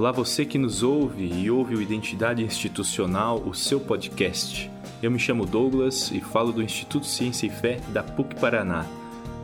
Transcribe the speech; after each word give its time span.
Olá, 0.00 0.12
você 0.12 0.46
que 0.46 0.56
nos 0.56 0.82
ouve 0.82 1.26
e 1.26 1.50
ouve 1.50 1.74
o 1.74 1.82
Identidade 1.82 2.42
Institucional, 2.42 3.38
o 3.46 3.52
seu 3.52 3.78
podcast. 3.78 4.70
Eu 5.02 5.10
me 5.10 5.18
chamo 5.18 5.44
Douglas 5.44 6.10
e 6.10 6.22
falo 6.22 6.52
do 6.52 6.62
Instituto 6.62 7.04
Ciência 7.04 7.46
e 7.46 7.50
Fé 7.50 7.80
da 7.90 8.02
PUC 8.02 8.34
Paraná. 8.40 8.86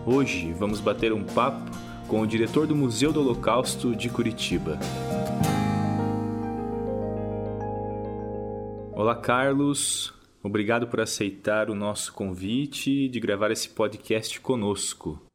Hoje 0.07 0.55
vamos 0.55 0.81
bater 0.81 1.13
um 1.13 1.23
papo 1.23 1.61
com 2.09 2.23
o 2.23 2.27
diretor 2.27 2.67
do 2.67 2.75
Museu 2.75 3.13
do 3.13 3.21
Holocausto 3.21 3.95
de 3.95 4.09
Curitiba. 4.09 4.79
Olá, 8.95 9.15
Carlos. 9.15 10.15
Obrigado 10.43 10.87
por 10.87 11.03
aceitar 11.03 11.69
o 11.69 11.75
nosso 11.75 12.15
convite 12.15 13.11
de 13.11 13.21
gravar 13.21 13.51
esse 13.51 13.69
podcast 13.69 14.41
conosco. 14.41 15.26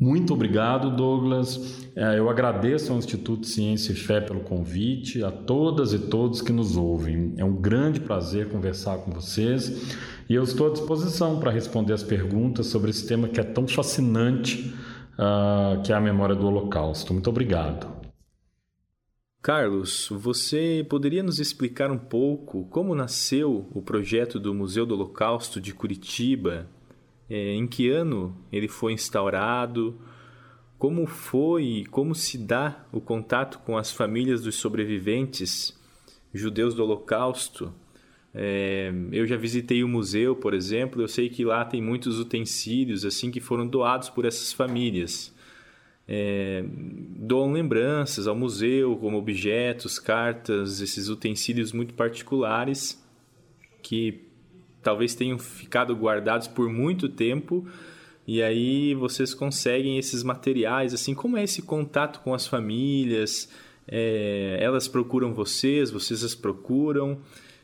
Muito 0.00 0.32
obrigado, 0.32 0.94
Douglas. 0.94 1.88
É, 1.96 2.20
eu 2.20 2.30
agradeço 2.30 2.92
ao 2.92 2.98
Instituto 2.98 3.44
Ciência 3.44 3.90
e 3.90 3.96
Fé 3.96 4.20
pelo 4.20 4.40
convite, 4.40 5.24
a 5.24 5.30
todas 5.32 5.92
e 5.92 5.98
todos 5.98 6.40
que 6.40 6.52
nos 6.52 6.76
ouvem. 6.76 7.34
É 7.36 7.44
um 7.44 7.56
grande 7.56 7.98
prazer 7.98 8.48
conversar 8.48 8.98
com 8.98 9.10
vocês 9.10 9.96
e 10.28 10.34
eu 10.34 10.44
estou 10.44 10.68
à 10.68 10.70
disposição 10.70 11.40
para 11.40 11.50
responder 11.50 11.94
as 11.94 12.04
perguntas 12.04 12.66
sobre 12.66 12.90
esse 12.90 13.08
tema 13.08 13.26
que 13.26 13.40
é 13.40 13.42
tão 13.42 13.66
fascinante, 13.66 14.72
uh, 15.14 15.82
que 15.82 15.92
é 15.92 15.96
a 15.96 16.00
memória 16.00 16.36
do 16.36 16.46
Holocausto. 16.46 17.12
Muito 17.12 17.28
obrigado. 17.28 17.98
Carlos, 19.42 20.08
você 20.12 20.86
poderia 20.88 21.24
nos 21.24 21.40
explicar 21.40 21.90
um 21.90 21.98
pouco 21.98 22.66
como 22.66 22.94
nasceu 22.94 23.68
o 23.74 23.82
projeto 23.82 24.38
do 24.38 24.54
Museu 24.54 24.86
do 24.86 24.94
Holocausto 24.94 25.60
de 25.60 25.74
Curitiba? 25.74 26.68
É, 27.28 27.54
em 27.54 27.66
que 27.66 27.90
ano 27.90 28.36
ele 28.50 28.68
foi 28.68 28.92
instaurado? 28.92 30.00
Como 30.78 31.06
foi, 31.06 31.84
como 31.90 32.14
se 32.14 32.38
dá 32.38 32.86
o 32.92 33.00
contato 33.00 33.58
com 33.60 33.76
as 33.76 33.92
famílias 33.92 34.42
dos 34.42 34.56
sobreviventes 34.56 35.78
judeus 36.32 36.74
do 36.74 36.82
Holocausto? 36.82 37.74
É, 38.34 38.92
eu 39.10 39.26
já 39.26 39.36
visitei 39.36 39.82
o 39.82 39.88
museu, 39.88 40.36
por 40.36 40.54
exemplo, 40.54 41.02
eu 41.02 41.08
sei 41.08 41.28
que 41.28 41.44
lá 41.44 41.64
tem 41.64 41.82
muitos 41.82 42.20
utensílios 42.20 43.04
assim 43.04 43.30
que 43.30 43.40
foram 43.40 43.66
doados 43.66 44.08
por 44.08 44.24
essas 44.24 44.52
famílias 44.52 45.34
é, 46.08 46.64
doam 46.66 47.52
lembranças 47.52 48.26
ao 48.26 48.34
museu, 48.34 48.96
como 48.96 49.18
objetos, 49.18 49.98
cartas, 49.98 50.80
esses 50.80 51.08
utensílios 51.08 51.70
muito 51.70 51.92
particulares 51.92 53.04
que 53.82 54.27
talvez 54.88 55.14
tenham 55.14 55.38
ficado 55.38 55.94
guardados 55.94 56.48
por 56.48 56.66
muito 56.72 57.10
tempo 57.10 57.66
e 58.26 58.42
aí 58.42 58.94
vocês 58.94 59.34
conseguem 59.34 59.98
esses 59.98 60.22
materiais, 60.22 60.94
assim, 60.94 61.14
como 61.14 61.36
é 61.36 61.44
esse 61.44 61.60
contato 61.60 62.20
com 62.20 62.32
as 62.32 62.46
famílias? 62.46 63.50
É, 63.86 64.56
elas 64.58 64.88
procuram 64.88 65.34
vocês, 65.34 65.90
vocês 65.90 66.24
as 66.24 66.34
procuram. 66.34 67.18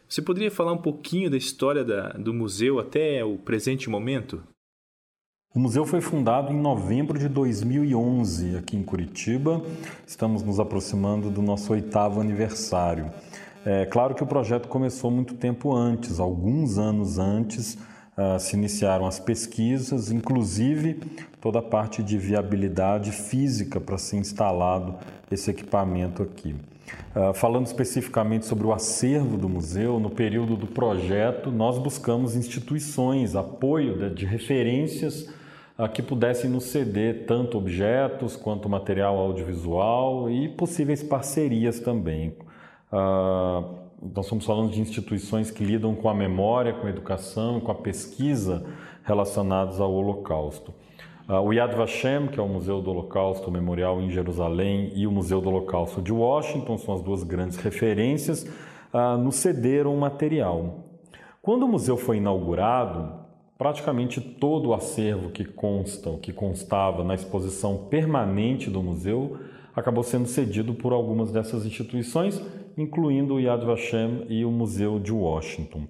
Você 0.06 0.20
poderia 0.20 0.50
falar 0.50 0.72
um 0.72 0.82
pouquinho 0.82 1.30
da 1.30 1.38
história 1.38 1.82
da, 1.82 2.10
do 2.10 2.34
museu 2.34 2.78
até 2.78 3.24
o 3.24 3.38
presente 3.38 3.88
momento? 3.88 4.42
O 5.54 5.58
museu 5.58 5.86
foi 5.86 6.02
fundado 6.02 6.52
em 6.52 6.60
novembro 6.60 7.18
de 7.18 7.28
2011 7.28 8.56
aqui 8.58 8.76
em 8.76 8.82
Curitiba. 8.82 9.62
Estamos 10.06 10.42
nos 10.42 10.60
aproximando 10.60 11.30
do 11.30 11.40
nosso 11.40 11.72
oitavo 11.72 12.20
aniversário. 12.20 13.10
É 13.66 13.86
claro 13.86 14.14
que 14.14 14.22
o 14.22 14.26
projeto 14.26 14.68
começou 14.68 15.10
muito 15.10 15.34
tempo 15.34 15.74
antes, 15.74 16.20
alguns 16.20 16.76
anos 16.76 17.18
antes. 17.18 17.78
Uh, 18.16 18.38
se 18.38 18.54
iniciaram 18.54 19.06
as 19.06 19.18
pesquisas, 19.18 20.12
inclusive 20.12 21.00
toda 21.40 21.58
a 21.58 21.62
parte 21.62 22.00
de 22.00 22.16
viabilidade 22.16 23.10
física 23.10 23.80
para 23.80 23.98
ser 23.98 24.18
instalado 24.18 24.94
esse 25.32 25.50
equipamento 25.50 26.22
aqui. 26.22 26.54
Uh, 27.16 27.34
falando 27.34 27.66
especificamente 27.66 28.46
sobre 28.46 28.66
o 28.66 28.72
acervo 28.72 29.36
do 29.36 29.48
museu, 29.48 29.98
no 29.98 30.10
período 30.10 30.56
do 30.56 30.66
projeto, 30.66 31.50
nós 31.50 31.76
buscamos 31.76 32.36
instituições, 32.36 33.34
apoio 33.34 33.98
de, 33.98 34.14
de 34.14 34.26
referências 34.26 35.28
que 35.92 36.00
pudessem 36.00 36.48
nos 36.48 36.66
ceder 36.66 37.26
tanto 37.26 37.58
objetos 37.58 38.36
quanto 38.36 38.68
material 38.68 39.18
audiovisual 39.18 40.30
e 40.30 40.48
possíveis 40.50 41.02
parcerias 41.02 41.80
também. 41.80 42.32
Ah, 42.96 43.64
nós 44.00 44.26
estamos 44.26 44.46
falando 44.46 44.70
de 44.70 44.80
instituições 44.80 45.50
que 45.50 45.64
lidam 45.64 45.96
com 45.96 46.08
a 46.08 46.14
memória, 46.14 46.72
com 46.72 46.86
a 46.86 46.90
educação, 46.90 47.58
com 47.58 47.72
a 47.72 47.74
pesquisa 47.74 48.64
relacionados 49.02 49.80
ao 49.80 49.92
Holocausto. 49.92 50.72
Ah, 51.26 51.40
o 51.40 51.52
Yad 51.52 51.74
Vashem, 51.74 52.28
que 52.28 52.38
é 52.38 52.42
o 52.42 52.48
Museu 52.48 52.80
do 52.80 52.90
Holocausto 52.90 53.50
Memorial 53.50 54.00
em 54.00 54.10
Jerusalém, 54.10 54.92
e 54.94 55.08
o 55.08 55.10
Museu 55.10 55.40
do 55.40 55.48
Holocausto 55.48 56.00
de 56.00 56.12
Washington, 56.12 56.78
são 56.78 56.94
as 56.94 57.02
duas 57.02 57.24
grandes 57.24 57.56
referências, 57.56 58.46
ah, 58.92 59.16
nos 59.16 59.34
cederam 59.34 59.96
material. 59.96 60.84
Quando 61.42 61.64
o 61.64 61.68
museu 61.68 61.96
foi 61.96 62.18
inaugurado, 62.18 63.12
praticamente 63.58 64.20
todo 64.20 64.68
o 64.68 64.74
acervo 64.74 65.30
que 65.30 65.44
consta, 65.44 66.16
que 66.18 66.32
constava 66.32 67.02
na 67.02 67.14
exposição 67.14 67.76
permanente 67.90 68.70
do 68.70 68.80
museu, 68.80 69.36
acabou 69.74 70.02
sendo 70.02 70.26
cedido 70.26 70.74
por 70.74 70.92
algumas 70.92 71.30
dessas 71.30 71.66
instituições, 71.66 72.40
incluindo 72.76 73.34
o 73.34 73.40
Yad 73.40 73.64
Vashem 73.64 74.24
e 74.28 74.44
o 74.44 74.50
Museu 74.50 74.98
de 74.98 75.12
Washington. 75.12 75.86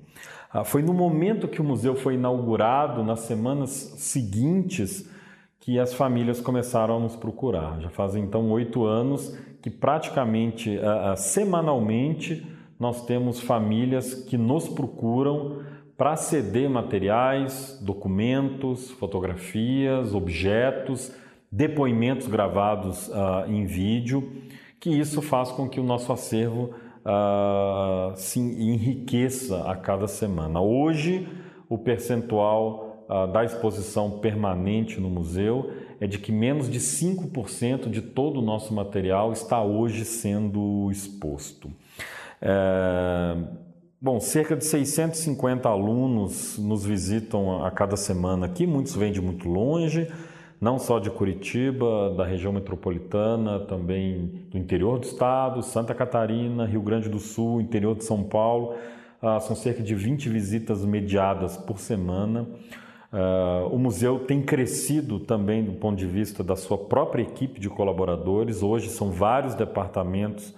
Ah, 0.50 0.62
foi 0.62 0.82
no 0.82 0.94
momento 0.94 1.48
que 1.48 1.60
o 1.60 1.64
museu 1.64 1.96
foi 1.96 2.14
inaugurado, 2.14 3.02
nas 3.02 3.20
semanas 3.20 3.70
seguintes, 3.70 5.10
que 5.58 5.80
as 5.80 5.92
famílias 5.92 6.40
começaram 6.40 6.98
a 6.98 7.00
nos 7.00 7.16
procurar. 7.16 7.80
Já 7.80 7.90
fazem 7.90 8.22
então 8.22 8.50
oito 8.52 8.84
anos 8.84 9.36
que 9.60 9.70
praticamente 9.70 10.76
uh, 10.76 11.16
semanalmente 11.16 12.46
nós 12.78 13.04
temos 13.06 13.40
famílias 13.40 14.12
que 14.12 14.36
nos 14.36 14.68
procuram 14.68 15.62
para 15.96 16.16
ceder 16.16 16.68
materiais, 16.68 17.80
documentos, 17.82 18.90
fotografias, 18.92 20.14
objetos, 20.14 21.12
depoimentos 21.54 22.26
gravados 22.26 23.06
uh, 23.08 23.48
em 23.48 23.64
vídeo, 23.64 24.42
que 24.80 24.90
isso 24.90 25.22
faz 25.22 25.52
com 25.52 25.68
que 25.68 25.78
o 25.78 25.84
nosso 25.84 26.12
acervo 26.12 26.74
uh, 27.04 28.16
se 28.16 28.40
enriqueça 28.40 29.70
a 29.70 29.76
cada 29.76 30.08
semana. 30.08 30.60
Hoje, 30.60 31.28
o 31.68 31.78
percentual 31.78 33.06
uh, 33.08 33.30
da 33.32 33.44
exposição 33.44 34.18
permanente 34.18 35.00
no 35.00 35.08
museu 35.08 35.70
é 36.00 36.08
de 36.08 36.18
que 36.18 36.32
menos 36.32 36.68
de 36.68 36.80
5% 36.80 37.88
de 37.88 38.02
todo 38.02 38.40
o 38.40 38.42
nosso 38.42 38.74
material 38.74 39.32
está 39.32 39.62
hoje 39.62 40.04
sendo 40.04 40.90
exposto. 40.90 41.70
É 42.42 43.36
Bom, 44.04 44.20
cerca 44.20 44.54
de 44.54 44.66
650 44.66 45.66
alunos 45.66 46.58
nos 46.58 46.84
visitam 46.84 47.64
a 47.64 47.70
cada 47.70 47.96
semana 47.96 48.44
aqui, 48.44 48.66
muitos 48.66 48.94
vêm 48.94 49.10
de 49.10 49.18
muito 49.18 49.48
longe, 49.48 50.12
não 50.60 50.78
só 50.78 50.98
de 50.98 51.10
Curitiba, 51.10 52.14
da 52.16 52.24
região 52.24 52.52
metropolitana, 52.52 53.60
também 53.60 54.46
do 54.50 54.58
interior 54.58 54.98
do 54.98 55.04
estado, 55.04 55.62
Santa 55.62 55.94
Catarina, 55.94 56.64
Rio 56.64 56.82
Grande 56.82 57.08
do 57.08 57.18
Sul, 57.18 57.60
interior 57.60 57.96
de 57.96 58.04
São 58.04 58.22
Paulo. 58.22 58.74
Ah, 59.20 59.40
são 59.40 59.56
cerca 59.56 59.82
de 59.82 59.94
20 59.94 60.28
visitas 60.28 60.84
mediadas 60.84 61.56
por 61.56 61.78
semana. 61.78 62.46
Ah, 63.12 63.66
o 63.70 63.78
museu 63.78 64.20
tem 64.20 64.42
crescido 64.42 65.20
também 65.20 65.64
do 65.64 65.72
ponto 65.72 65.96
de 65.96 66.06
vista 66.06 66.42
da 66.42 66.56
sua 66.56 66.78
própria 66.78 67.22
equipe 67.22 67.60
de 67.60 67.68
colaboradores. 67.68 68.62
Hoje 68.62 68.88
são 68.90 69.10
vários 69.10 69.54
departamentos 69.54 70.54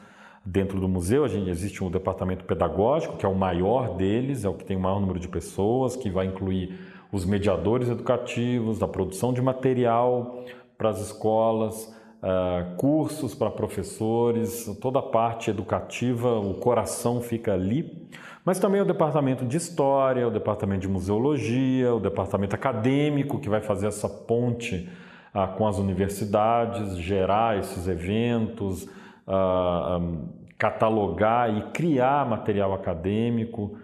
Dentro 0.49 0.79
do 0.79 0.87
museu, 0.87 1.25
a 1.25 1.29
gente, 1.29 1.51
existe 1.51 1.83
um 1.83 1.91
departamento 1.91 2.45
pedagógico, 2.45 3.17
que 3.17 3.27
é 3.27 3.29
o 3.29 3.35
maior 3.35 3.97
deles, 3.97 4.45
é 4.45 4.49
o 4.49 4.55
que 4.55 4.65
tem 4.65 4.77
o 4.77 4.81
maior 4.81 5.01
número 5.01 5.19
de 5.19 5.27
pessoas, 5.27 5.97
que 5.97 6.09
vai 6.09 6.27
incluir 6.27 6.79
os 7.17 7.25
mediadores 7.25 7.89
educativos, 7.89 8.79
da 8.79 8.87
produção 8.87 9.33
de 9.33 9.41
material 9.41 10.45
para 10.77 10.91
as 10.91 11.01
escolas, 11.01 11.87
uh, 12.23 12.77
cursos 12.77 13.35
para 13.35 13.51
professores, 13.51 14.67
toda 14.83 14.99
a 14.99 15.03
parte 15.03 15.49
educativa, 15.49 16.39
o 16.39 16.55
coração 16.55 17.23
fica 17.23 17.55
ali. 17.55 18.07
Mas 18.45 18.59
também 18.59 18.83
o 18.83 18.85
departamento 18.85 19.47
de 19.47 19.57
história, 19.57 20.29
o 20.29 20.31
departamento 20.31 20.83
de 20.83 20.89
museologia, 20.89 21.95
o 21.95 21.99
departamento 21.99 22.55
acadêmico, 22.55 23.41
que 23.41 23.49
vai 23.49 23.63
fazer 23.63 23.87
essa 23.87 24.09
ponte 24.09 24.89
uh, 25.35 25.57
com 25.57 25.67
as 25.67 25.79
universidades, 25.79 26.99
gerar 26.99 27.59
esses 27.59 27.89
eventos. 27.89 28.85
Uh, 29.27 29.99
um, 29.99 30.29
catalogar 30.59 31.55
e 31.55 31.63
criar 31.73 32.27
material 32.27 32.73
acadêmico. 32.73 33.77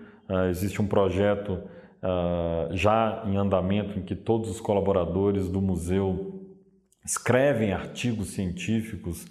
Existe 0.49 0.81
um 0.81 0.87
projeto 0.87 1.59
uh, 2.03 2.75
já 2.77 3.23
em 3.27 3.37
andamento 3.37 3.99
em 3.99 4.03
que 4.03 4.15
todos 4.15 4.51
os 4.51 4.61
colaboradores 4.61 5.49
do 5.49 5.61
museu 5.61 6.41
escrevem 7.05 7.73
artigos 7.73 8.29
científicos 8.29 9.25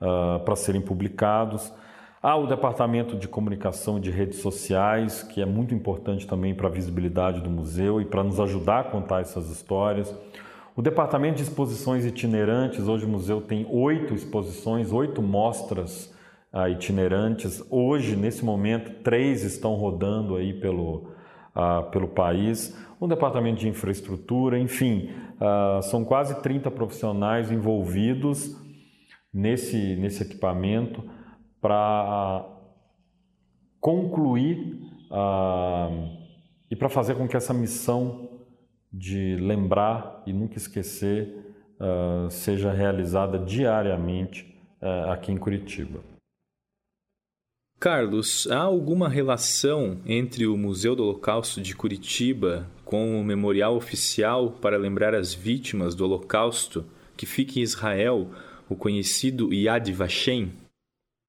uh, 0.00 0.42
para 0.44 0.56
serem 0.56 0.80
publicados. 0.80 1.72
Há 2.22 2.36
o 2.36 2.46
departamento 2.46 3.16
de 3.16 3.28
comunicação 3.28 4.00
de 4.00 4.10
redes 4.10 4.38
sociais, 4.38 5.22
que 5.22 5.42
é 5.42 5.44
muito 5.44 5.74
importante 5.74 6.26
também 6.26 6.54
para 6.54 6.68
a 6.68 6.70
visibilidade 6.70 7.40
do 7.42 7.50
museu 7.50 8.00
e 8.00 8.04
para 8.06 8.24
nos 8.24 8.40
ajudar 8.40 8.80
a 8.80 8.84
contar 8.84 9.20
essas 9.20 9.50
histórias. 9.50 10.14
O 10.74 10.82
departamento 10.82 11.36
de 11.36 11.42
exposições 11.42 12.04
itinerantes, 12.04 12.88
hoje 12.88 13.04
o 13.04 13.08
museu 13.08 13.40
tem 13.40 13.66
oito 13.70 14.14
exposições, 14.14 14.90
oito 14.90 15.22
mostras 15.22 16.12
uh, 16.52 16.66
itinerantes. 16.68 17.62
Hoje, 17.70 18.16
nesse 18.16 18.44
momento, 18.44 19.02
três 19.02 19.44
estão 19.44 19.74
rodando 19.74 20.34
aí 20.34 20.54
pelo, 20.54 21.13
uh, 21.54 21.90
pelo 21.90 22.08
país. 22.08 22.76
Um 23.00 23.08
departamento 23.08 23.60
de 23.60 23.68
infraestrutura, 23.68 24.58
enfim, 24.58 25.10
uh, 25.36 25.82
são 25.82 26.04
quase 26.04 26.40
30 26.42 26.70
profissionais 26.70 27.50
envolvidos 27.50 28.56
nesse, 29.32 29.96
nesse 29.96 30.22
equipamento 30.22 31.02
para 31.60 32.46
concluir 33.80 34.80
e 36.70 36.76
para 36.76 36.88
fazer 36.88 37.14
com 37.14 37.28
que 37.28 37.36
essa 37.36 37.54
missão 37.54 38.28
de 38.92 39.36
lembrar 39.36 40.22
e 40.26 40.32
nunca 40.32 40.56
esquecer 40.56 41.54
seja 42.30 42.72
realizada 42.72 43.38
diariamente 43.38 44.58
aqui 45.10 45.30
em 45.32 45.36
Curitiba. 45.36 46.13
Carlos, 47.84 48.48
há 48.50 48.60
alguma 48.60 49.10
relação 49.10 49.98
entre 50.06 50.46
o 50.46 50.56
Museu 50.56 50.96
do 50.96 51.02
Holocausto 51.02 51.60
de 51.60 51.76
Curitiba 51.76 52.66
com 52.82 53.20
o 53.20 53.22
memorial 53.22 53.76
oficial 53.76 54.52
para 54.52 54.78
lembrar 54.78 55.14
as 55.14 55.34
vítimas 55.34 55.94
do 55.94 56.02
Holocausto 56.02 56.86
que 57.14 57.26
fica 57.26 57.58
em 57.58 57.62
Israel, 57.62 58.28
o 58.70 58.74
conhecido 58.74 59.52
Yad 59.52 59.92
Vashem? 59.92 60.50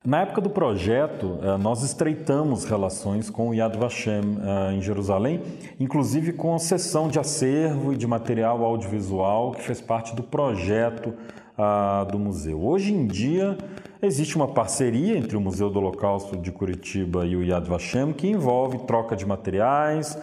Na 0.06 0.22
época 0.22 0.40
do 0.40 0.50
projeto, 0.50 1.40
eh, 1.44 1.58
nós 1.58 1.84
estreitamos 1.84 2.64
relações 2.64 3.30
com 3.30 3.50
o 3.50 3.54
Yad 3.54 3.76
Vashem 3.76 4.22
eh, 4.42 4.76
em 4.76 4.82
Jerusalém, 4.82 5.42
inclusive 5.78 6.32
com 6.32 6.56
a 6.56 6.60
seção 6.60 7.10
de 7.10 7.20
acervo 7.20 7.92
e 7.92 7.98
de 7.98 8.08
material 8.08 8.64
audiovisual 8.64 9.52
que 9.52 9.62
fez 9.62 9.82
parte 9.82 10.16
do 10.16 10.24
projeto 10.24 11.14
ah, 11.58 12.06
do 12.12 12.20
museu. 12.20 12.62
Hoje 12.62 12.94
em 12.94 13.08
dia, 13.08 13.58
Existe 14.06 14.36
uma 14.36 14.48
parceria 14.48 15.18
entre 15.18 15.36
o 15.36 15.42
Museu 15.42 15.68
do 15.68 15.80
Holocausto 15.80 16.38
de 16.38 16.52
Curitiba 16.52 17.26
e 17.26 17.36
o 17.36 17.44
Yad 17.44 17.68
Vashem 17.68 18.14
que 18.14 18.28
envolve 18.28 18.78
troca 18.86 19.16
de 19.16 19.26
materiais, 19.26 20.16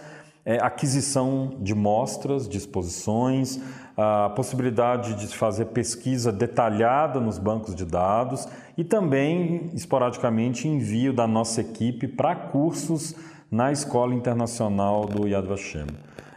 é, 0.45 0.55
aquisição 0.55 1.57
de 1.59 1.75
mostras, 1.75 2.47
de 2.47 2.57
exposições, 2.57 3.59
a 3.97 4.29
possibilidade 4.29 5.15
de 5.15 5.35
fazer 5.35 5.65
pesquisa 5.65 6.31
detalhada 6.31 7.19
nos 7.19 7.37
bancos 7.37 7.75
de 7.75 7.83
dados 7.83 8.47
e 8.77 8.85
também, 8.85 9.69
esporadicamente, 9.73 10.65
envio 10.65 11.11
da 11.11 11.27
nossa 11.27 11.59
equipe 11.59 12.07
para 12.07 12.37
cursos 12.37 13.13
na 13.51 13.69
Escola 13.73 14.15
Internacional 14.15 15.05
do 15.05 15.27
Yad 15.27 15.45
Vashem. 15.45 15.87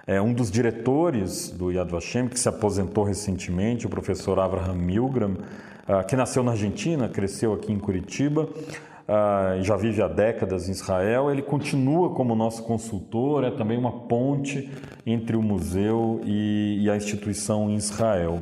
É, 0.05 0.21
um 0.21 0.35
dos 0.35 0.51
diretores 0.51 1.49
do 1.51 1.71
Yad 1.71 1.93
Vashem, 1.93 2.27
que 2.27 2.41
se 2.41 2.49
aposentou 2.49 3.05
recentemente, 3.05 3.87
o 3.87 3.89
professor 3.89 4.37
Abraham 4.41 4.75
Milgram, 4.75 5.37
que 6.09 6.17
nasceu 6.17 6.43
na 6.43 6.53
Argentina, 6.53 7.09
cresceu 7.09 7.53
aqui 7.53 7.73
em 7.73 7.79
Curitiba, 7.79 8.49
Uh, 9.07 9.63
já 9.63 9.77
vive 9.77 10.03
há 10.03 10.09
décadas 10.09 10.69
em 10.69 10.73
Israel. 10.73 11.31
Ele 11.31 11.41
continua 11.41 12.11
como 12.11 12.35
nosso 12.35 12.65
consultor, 12.65 13.45
é 13.45 13.53
também 13.53 13.79
uma 13.79 13.93
ponte 13.93 14.69
entre 15.07 15.37
o 15.37 15.43
museu 15.43 16.21
e, 16.25 16.91
a 16.91 16.97
instituição 16.97 17.71
em 17.71 17.77
Israel. 17.77 18.41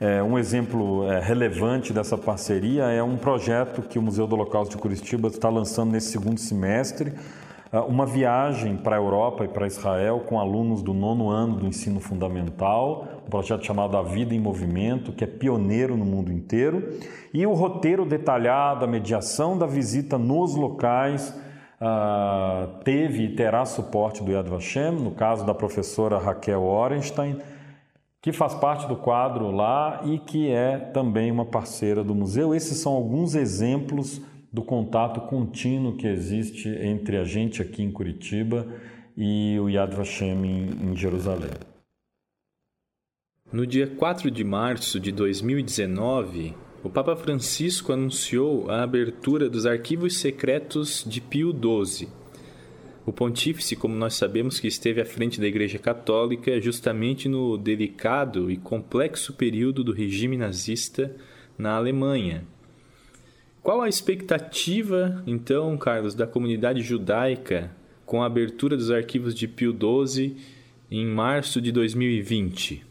É, 0.00 0.20
um 0.20 0.36
exemplo 0.36 1.08
é, 1.08 1.20
relevante 1.20 1.92
dessa 1.92 2.18
parceria 2.18 2.84
é 2.86 3.00
um 3.02 3.16
projeto 3.16 3.82
que 3.82 4.00
o 4.00 4.02
Museu 4.02 4.26
do 4.26 4.34
Holocausto 4.34 4.74
de 4.74 4.82
Curitiba 4.82 5.28
está 5.28 5.48
lançando 5.48 5.92
nesse 5.92 6.10
segundo 6.10 6.40
semestre, 6.40 7.12
ah, 7.12 7.49
uma 7.72 8.04
viagem 8.04 8.76
para 8.76 8.96
a 8.96 8.98
Europa 8.98 9.44
e 9.44 9.48
para 9.48 9.66
Israel 9.66 10.24
com 10.26 10.40
alunos 10.40 10.82
do 10.82 10.92
nono 10.92 11.30
ano 11.30 11.56
do 11.56 11.66
ensino 11.66 12.00
fundamental, 12.00 13.06
um 13.24 13.30
projeto 13.30 13.64
chamado 13.64 13.96
A 13.96 14.02
Vida 14.02 14.34
em 14.34 14.40
Movimento, 14.40 15.12
que 15.12 15.22
é 15.22 15.26
pioneiro 15.26 15.96
no 15.96 16.04
mundo 16.04 16.32
inteiro, 16.32 16.98
e 17.32 17.46
o 17.46 17.54
roteiro 17.54 18.04
detalhado, 18.04 18.84
a 18.84 18.88
mediação 18.88 19.56
da 19.56 19.66
visita 19.66 20.18
nos 20.18 20.54
locais. 20.56 21.34
Uh, 21.80 22.82
teve 22.84 23.22
e 23.22 23.34
terá 23.34 23.64
suporte 23.64 24.22
do 24.22 24.30
Yad 24.30 24.46
Vashem, 24.46 24.92
no 24.92 25.12
caso 25.12 25.46
da 25.46 25.54
professora 25.54 26.18
Raquel 26.18 26.62
Orenstein, 26.62 27.38
que 28.20 28.32
faz 28.32 28.52
parte 28.52 28.86
do 28.86 28.96
quadro 28.96 29.50
lá 29.50 30.02
e 30.04 30.18
que 30.18 30.50
é 30.50 30.76
também 30.76 31.30
uma 31.30 31.46
parceira 31.46 32.04
do 32.04 32.14
museu. 32.14 32.54
Esses 32.54 32.76
são 32.78 32.92
alguns 32.92 33.34
exemplos 33.34 34.20
do 34.52 34.62
contato 34.62 35.20
contínuo 35.22 35.96
que 35.96 36.06
existe 36.06 36.68
entre 36.68 37.16
a 37.16 37.24
gente 37.24 37.62
aqui 37.62 37.82
em 37.82 37.90
Curitiba 37.90 38.66
e 39.16 39.58
o 39.60 39.68
Yad 39.68 39.94
Vashem 39.94 40.44
em, 40.44 40.90
em 40.90 40.96
Jerusalém. 40.96 41.50
No 43.52 43.66
dia 43.66 43.86
4 43.86 44.30
de 44.30 44.44
março 44.44 44.98
de 45.00 45.10
2019, 45.12 46.54
o 46.82 46.88
Papa 46.88 47.14
Francisco 47.14 47.92
anunciou 47.92 48.70
a 48.70 48.82
abertura 48.82 49.50
dos 49.50 49.66
arquivos 49.66 50.16
secretos 50.18 51.04
de 51.06 51.20
Pio 51.20 51.52
XII. 51.52 52.08
O 53.04 53.12
pontífice, 53.12 53.74
como 53.74 53.94
nós 53.94 54.14
sabemos, 54.14 54.60
que 54.60 54.68
esteve 54.68 55.00
à 55.00 55.04
frente 55.04 55.40
da 55.40 55.46
Igreja 55.46 55.78
Católica 55.78 56.60
justamente 56.60 57.28
no 57.28 57.58
delicado 57.58 58.50
e 58.50 58.56
complexo 58.56 59.32
período 59.32 59.82
do 59.82 59.92
regime 59.92 60.36
nazista 60.36 61.14
na 61.58 61.74
Alemanha, 61.74 62.44
qual 63.62 63.82
a 63.82 63.88
expectativa, 63.88 65.22
então, 65.26 65.76
Carlos, 65.76 66.14
da 66.14 66.26
comunidade 66.26 66.80
judaica 66.80 67.70
com 68.06 68.22
a 68.22 68.26
abertura 68.26 68.76
dos 68.76 68.90
arquivos 68.90 69.34
de 69.34 69.46
Pio 69.46 69.72
XII 69.72 70.36
em 70.90 71.06
março 71.06 71.60
de 71.60 71.70
2020? 71.70 72.86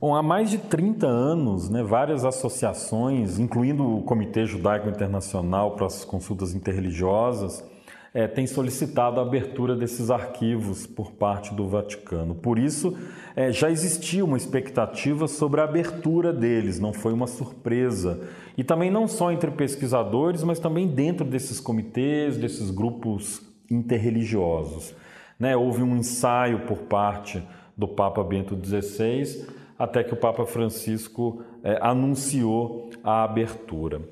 Bom, 0.00 0.14
há 0.14 0.22
mais 0.22 0.48
de 0.48 0.56
30 0.56 1.06
anos, 1.06 1.68
né, 1.68 1.82
várias 1.82 2.24
associações, 2.24 3.38
incluindo 3.38 3.86
o 3.86 4.02
Comitê 4.02 4.46
Judaico 4.46 4.88
Internacional 4.88 5.72
para 5.76 5.86
as 5.86 6.06
Consultas 6.06 6.54
Interreligiosas, 6.54 7.62
é, 8.12 8.26
têm 8.26 8.46
solicitado 8.46 9.20
a 9.20 9.22
abertura 9.22 9.76
desses 9.76 10.10
arquivos 10.10 10.86
por 10.86 11.12
parte 11.12 11.54
do 11.54 11.68
Vaticano. 11.68 12.34
Por 12.34 12.58
isso, 12.58 12.96
é, 13.36 13.52
já 13.52 13.70
existia 13.70 14.24
uma 14.24 14.36
expectativa 14.36 15.28
sobre 15.28 15.60
a 15.60 15.64
abertura 15.64 16.32
deles, 16.32 16.80
não 16.80 16.92
foi 16.92 17.12
uma 17.12 17.26
surpresa. 17.26 18.20
E 18.56 18.64
também 18.64 18.90
não 18.90 19.06
só 19.06 19.30
entre 19.30 19.50
pesquisadores, 19.50 20.42
mas 20.42 20.58
também 20.58 20.88
dentro 20.88 21.24
desses 21.24 21.60
comitês, 21.60 22.36
desses 22.36 22.70
grupos 22.70 23.42
interreligiosos. 23.70 24.92
Né? 25.38 25.56
Houve 25.56 25.82
um 25.82 25.96
ensaio 25.96 26.60
por 26.66 26.78
parte 26.78 27.42
do 27.76 27.86
Papa 27.86 28.22
Bento 28.24 28.58
XVI, 28.62 29.46
até 29.78 30.02
que 30.02 30.12
o 30.12 30.16
Papa 30.16 30.44
Francisco 30.44 31.42
é, 31.62 31.78
anunciou 31.80 32.90
a 33.04 33.22
abertura. 33.22 34.02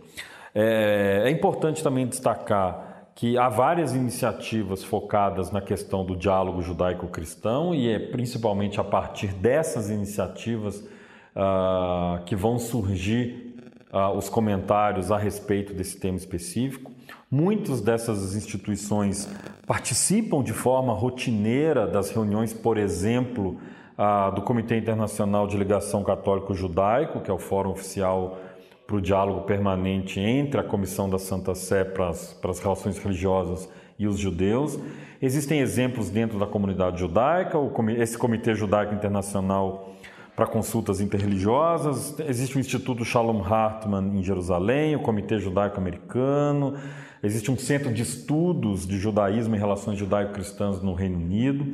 É, 0.55 1.25
é 1.27 1.31
importante 1.31 1.83
também 1.83 2.07
destacar 2.07 2.88
que 3.19 3.37
há 3.37 3.49
várias 3.49 3.97
iniciativas 3.97 4.85
focadas 4.85 5.51
na 5.51 5.61
questão 5.61 6.05
do 6.05 6.15
diálogo 6.15 6.63
judaico-cristão 6.63 7.75
e 7.75 7.89
é 7.89 7.99
principalmente 7.99 8.79
a 8.81 8.85
partir 8.85 9.35
dessas 9.35 9.91
iniciativas 9.91 10.77
uh, 11.35 12.23
que 12.27 12.37
vão 12.37 12.61
surgir 12.61 13.57
uh, 13.93 14.17
os 14.17 14.29
comentários 14.29 15.11
a 15.11 15.19
respeito 15.19 15.75
desse 15.75 15.99
tema 15.99 16.17
específico. 16.17 16.93
Muitas 17.29 17.81
dessas 17.81 18.37
instituições 18.37 19.29
participam 19.67 20.41
de 20.41 20.53
forma 20.53 20.93
rotineira 20.93 21.89
das 21.89 22.13
reuniões, 22.13 22.53
por 22.53 22.79
exemplo, 22.79 23.59
uh, 23.99 24.33
do 24.33 24.43
Comitê 24.43 24.79
Internacional 24.79 25.49
de 25.49 25.57
Ligação 25.57 26.05
Católico-Judaico, 26.05 27.19
que 27.19 27.33
é 27.33 27.35
o 27.35 27.39
fórum 27.39 27.71
oficial 27.71 28.39
para 28.89 28.97
o 28.97 29.03
diálogo 29.03 29.43
permanente 29.43 30.19
entre 30.19 30.59
a 30.59 30.65
Comissão 30.65 31.11
da 31.11 31.19
Santa 31.19 31.55
Sé 31.55 31.85
para 31.85 32.09
as, 32.09 32.33
para 32.33 32.51
as 32.51 32.59
relações 32.59 32.97
religiosas 32.97 33.69
e 33.99 34.07
os 34.07 34.19
judeus. 34.19 34.81
Existem 35.21 35.61
exemplos 35.61 36.09
dentro 36.09 36.39
da 36.39 36.47
comunidade 36.47 36.99
judaica, 36.99 37.59
esse 37.99 38.17
Comitê 38.17 38.55
Judaico 38.55 38.95
Internacional 38.95 39.93
para 40.39 40.47
Consultas 40.47 41.01
Interreligiosas, 41.01 42.15
existe 42.21 42.57
o 42.57 42.61
Instituto 42.61 43.05
Shalom 43.05 43.43
Hartman 43.43 44.17
em 44.17 44.23
Jerusalém, 44.23 44.95
o 44.95 45.01
Comitê 45.01 45.37
Judaico 45.41 45.81
Americano, 45.81 46.77
existe 47.21 47.51
um 47.51 47.57
centro 47.57 47.93
de 47.93 48.03
estudos 48.03 48.87
de 48.87 48.99
judaísmo 48.99 49.57
e 49.57 49.59
relações 49.59 49.99
judaico-cristãs 49.99 50.81
no 50.81 50.95
Reino 50.95 51.17
Unido. 51.17 51.67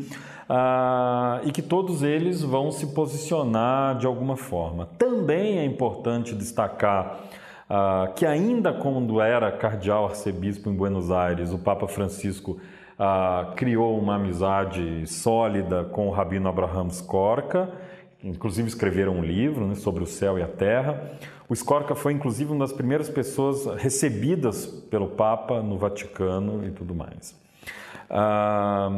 Ah, 0.49 1.43
e 1.45 1.53
que 1.53 1.61
todos 1.61 2.03
eles 2.03 2.41
vão 2.41 2.71
se 2.71 2.87
posicionar 2.95 3.99
de 3.99 4.07
alguma 4.07 4.35
forma. 4.35 4.89
Também 4.99 5.59
é 5.59 5.65
importante 5.67 6.35
destacar 6.35 7.21
ah, 7.69 8.13
que, 8.17 8.25
ainda 8.25 8.73
quando 8.73 9.21
era 9.21 9.53
cardeal 9.53 10.07
arcebispo 10.07 10.71
em 10.71 10.75
Buenos 10.75 11.11
Aires, 11.11 11.53
o 11.53 11.59
Papa 11.59 11.87
Francisco 11.87 12.59
ah, 12.99 13.53
criou 13.57 13.99
uma 13.99 14.15
amizade 14.15 15.07
sólida 15.07 15.85
com 15.85 16.09
o 16.09 16.11
rabino 16.11 16.49
Abraham 16.49 16.89
Skorka, 16.89 17.71
inclusive 18.25 18.67
escreveram 18.67 19.19
um 19.19 19.23
livro 19.23 19.67
né, 19.67 19.75
sobre 19.75 20.03
o 20.03 20.07
céu 20.07 20.39
e 20.39 20.43
a 20.43 20.49
terra. 20.49 21.13
O 21.49 21.53
Skorka 21.53 21.95
foi, 21.95 22.15
inclusive, 22.15 22.51
uma 22.51 22.65
das 22.65 22.73
primeiras 22.73 23.11
pessoas 23.11 23.67
recebidas 23.77 24.67
pelo 24.67 25.09
Papa 25.09 25.63
no 25.63 25.77
Vaticano 25.77 26.67
e 26.67 26.71
tudo 26.71 26.95
mais. 26.95 27.39
Ah, 28.09 28.89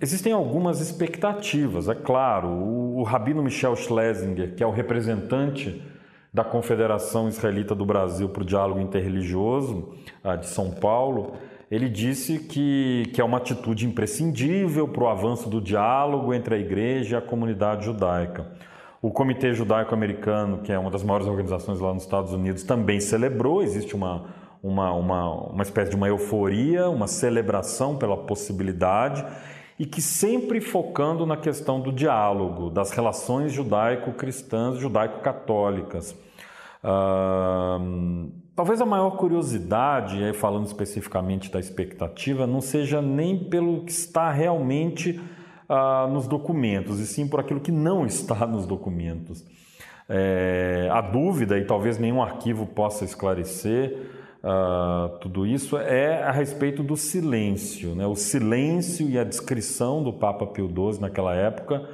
existem 0.00 0.32
algumas 0.32 0.80
expectativas, 0.80 1.88
é 1.88 1.94
claro. 1.94 2.48
O, 2.48 2.98
o 2.98 3.02
Rabino 3.04 3.42
Michel 3.42 3.76
Schlesinger, 3.76 4.54
que 4.54 4.62
é 4.62 4.66
o 4.66 4.72
representante 4.72 5.80
da 6.34 6.44
Confederação 6.44 7.28
Israelita 7.28 7.74
do 7.74 7.86
Brasil 7.86 8.28
para 8.28 8.42
o 8.42 8.44
Diálogo 8.44 8.78
Interreligioso, 8.78 9.94
de 10.38 10.46
São 10.46 10.70
Paulo, 10.70 11.32
ele 11.70 11.88
disse 11.88 12.38
que, 12.38 13.10
que 13.12 13.20
é 13.20 13.24
uma 13.24 13.38
atitude 13.38 13.86
imprescindível 13.86 14.86
para 14.86 15.04
o 15.04 15.08
avanço 15.08 15.48
do 15.48 15.60
diálogo 15.60 16.32
entre 16.32 16.54
a 16.54 16.58
igreja 16.58 17.16
e 17.16 17.18
a 17.18 17.22
comunidade 17.22 17.84
judaica. 17.84 18.46
O 19.02 19.10
Comitê 19.10 19.52
Judaico 19.52 19.92
Americano, 19.92 20.58
que 20.58 20.72
é 20.72 20.78
uma 20.78 20.90
das 20.90 21.02
maiores 21.02 21.26
organizações 21.26 21.80
lá 21.80 21.92
nos 21.92 22.04
Estados 22.04 22.32
Unidos, 22.32 22.62
também 22.62 23.00
celebrou, 23.00 23.62
existe 23.62 23.94
uma, 23.94 24.26
uma, 24.62 24.92
uma, 24.92 25.30
uma 25.50 25.62
espécie 25.62 25.90
de 25.90 25.96
uma 25.96 26.08
euforia, 26.08 26.88
uma 26.88 27.06
celebração 27.06 27.96
pela 27.96 28.16
possibilidade, 28.16 29.24
e 29.78 29.84
que 29.84 30.00
sempre 30.00 30.60
focando 30.60 31.26
na 31.26 31.36
questão 31.36 31.80
do 31.80 31.92
diálogo, 31.92 32.70
das 32.70 32.92
relações 32.92 33.52
judaico-cristãs, 33.52 34.78
judaico-católicas. 34.78 36.16
Uh, 36.82 38.30
talvez 38.56 38.80
a 38.80 38.86
maior 38.86 39.10
curiosidade, 39.10 40.24
aí 40.24 40.32
falando 40.32 40.64
especificamente 40.64 41.52
da 41.52 41.60
expectativa, 41.60 42.46
não 42.46 42.62
seja 42.62 43.02
nem 43.02 43.38
pelo 43.38 43.84
que 43.84 43.92
está 43.92 44.32
realmente 44.32 45.20
uh, 45.68 46.10
nos 46.10 46.26
documentos, 46.26 46.98
e 46.98 47.06
sim 47.06 47.28
por 47.28 47.38
aquilo 47.38 47.60
que 47.60 47.70
não 47.70 48.06
está 48.06 48.46
nos 48.48 48.66
documentos. 48.66 49.44
É, 50.08 50.88
a 50.92 51.00
dúvida, 51.00 51.58
e 51.58 51.64
talvez 51.64 51.98
nenhum 51.98 52.22
arquivo 52.22 52.64
possa 52.64 53.04
esclarecer 53.04 54.08
uh, 54.42 55.18
tudo 55.18 55.44
isso, 55.44 55.76
é 55.76 56.22
a 56.22 56.30
respeito 56.30 56.82
do 56.82 56.96
silêncio. 56.96 57.94
Né? 57.94 58.06
O 58.06 58.14
silêncio 58.14 59.10
e 59.10 59.18
a 59.18 59.24
descrição 59.24 60.02
do 60.02 60.12
Papa 60.12 60.46
Pio 60.46 60.68
XII 60.68 61.00
naquela 61.00 61.34
época 61.34 61.88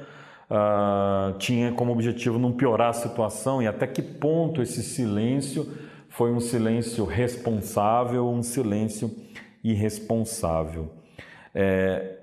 uh, 0.49 1.37
tinha 1.39 1.71
como 1.71 1.91
objetivo 1.91 2.37
não 2.37 2.51
piorar 2.51 2.89
a 2.89 2.93
situação 2.93 3.61
e 3.61 3.67
até 3.67 3.87
que 3.87 4.03
ponto 4.03 4.61
esse 4.61 4.83
silêncio 4.83 5.67
foi 6.13 6.31
um 6.31 6.39
silêncio 6.39 7.05
responsável 7.05 8.29
um 8.29 8.43
silêncio 8.43 9.09
irresponsável. 9.63 10.91
É, 11.55 12.17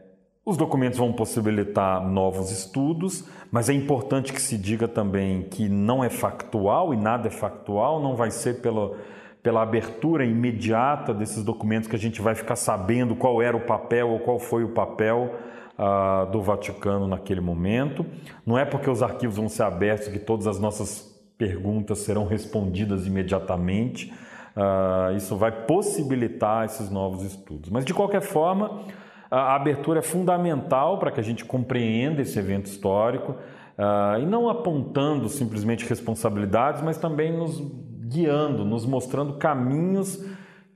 os 0.44 0.56
documentos 0.56 0.98
vão 0.98 1.12
possibilitar 1.12 2.06
novos 2.06 2.50
estudos, 2.52 3.24
mas 3.50 3.68
é 3.68 3.72
importante 3.72 4.32
que 4.32 4.40
se 4.40 4.56
diga 4.56 4.86
também 4.86 5.42
que 5.42 5.68
não 5.68 6.04
é 6.04 6.08
factual 6.08 6.94
e 6.94 6.96
nada 6.96 7.26
é 7.26 7.30
factual, 7.30 8.00
não 8.00 8.14
vai 8.14 8.30
ser 8.30 8.60
pela, 8.60 8.96
pela 9.42 9.62
abertura 9.62 10.24
imediata 10.24 11.12
desses 11.12 11.42
documentos 11.42 11.88
que 11.88 11.96
a 11.96 11.98
gente 11.98 12.22
vai 12.22 12.36
ficar 12.36 12.56
sabendo 12.56 13.16
qual 13.16 13.42
era 13.42 13.56
o 13.56 13.60
papel 13.60 14.08
ou 14.10 14.20
qual 14.20 14.38
foi 14.38 14.62
o 14.62 14.68
papel 14.68 15.34
uh, 15.76 16.30
do 16.30 16.40
Vaticano 16.40 17.08
naquele 17.08 17.40
momento. 17.40 18.06
Não 18.46 18.56
é 18.56 18.64
porque 18.64 18.88
os 18.88 19.02
arquivos 19.02 19.36
vão 19.36 19.48
ser 19.48 19.64
abertos 19.64 20.08
que 20.08 20.18
todas 20.20 20.46
as 20.46 20.60
nossas 20.60 21.09
perguntas 21.40 22.00
serão 22.00 22.26
respondidas 22.26 23.06
imediatamente. 23.06 24.12
Uh, 24.54 25.16
isso 25.16 25.36
vai 25.36 25.50
possibilitar 25.50 26.66
esses 26.66 26.90
novos 26.90 27.22
estudos. 27.22 27.70
Mas, 27.70 27.86
de 27.86 27.94
qualquer 27.94 28.20
forma, 28.20 28.82
a 29.30 29.54
abertura 29.54 30.00
é 30.00 30.02
fundamental 30.02 30.98
para 30.98 31.10
que 31.10 31.18
a 31.18 31.22
gente 31.22 31.42
compreenda 31.42 32.20
esse 32.20 32.38
evento 32.38 32.66
histórico 32.66 33.32
uh, 33.32 34.20
e 34.20 34.26
não 34.26 34.50
apontando 34.50 35.30
simplesmente 35.30 35.88
responsabilidades, 35.88 36.82
mas 36.82 36.98
também 36.98 37.34
nos 37.34 37.58
guiando, 38.06 38.62
nos 38.62 38.84
mostrando 38.84 39.38
caminhos 39.38 40.22